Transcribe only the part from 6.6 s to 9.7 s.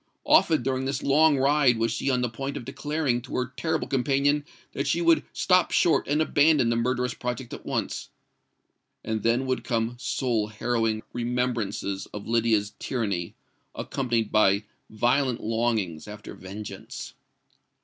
the murderous project at once: and then would